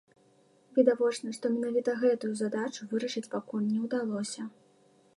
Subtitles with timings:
[0.77, 4.53] Відавочна, што менавіта гэтую задачу вырашыць пакуль не ўдалося.